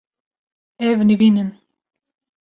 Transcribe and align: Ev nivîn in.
Ev 0.87 0.99
nivîn 1.05 1.35
in. 1.43 1.49